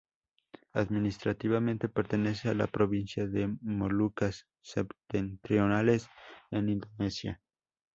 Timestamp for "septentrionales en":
4.63-6.69